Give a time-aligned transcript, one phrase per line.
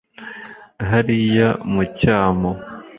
[0.89, 2.51] hariya mu mucyamo